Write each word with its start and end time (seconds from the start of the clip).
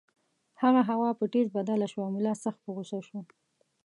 هغه 0.61 0.81
هوا 0.89 1.09
په 1.19 1.25
ټیز 1.33 1.47
بدله 1.57 1.85
شوه 1.91 2.03
او 2.05 2.13
ملا 2.15 2.33
سخت 2.43 2.59
په 2.65 2.69
غُصه 2.75 2.99
شو. 3.07 3.19